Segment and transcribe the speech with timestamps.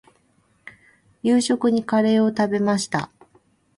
[1.21, 3.11] 夕食にカレーを食べました。